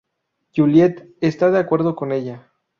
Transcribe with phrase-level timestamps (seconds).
[0.55, 2.49] Juliette está de acuerdo con ella.